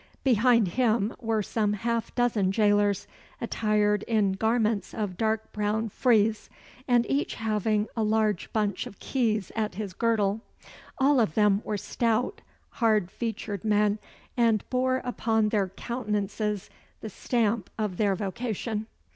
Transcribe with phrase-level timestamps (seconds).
[0.23, 3.05] Behind him were some half dozen jailers,
[3.39, 6.49] attired in garments of dark brown frieze,
[6.87, 10.41] and each having a large bunch of keys at his girdle.
[10.97, 12.41] All of them were stout,
[12.81, 13.99] hard featured men,
[14.35, 16.71] and bore upon their countenances
[17.01, 18.87] the stamp of their vocation.